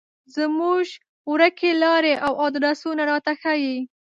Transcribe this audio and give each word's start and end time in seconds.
زموږ 0.35 0.85
ورکې 1.31 1.69
لارې 1.83 2.13
او 2.25 2.33
ادرسونه 2.47 3.03
راته 3.11 3.31
ښيي. 3.41 3.77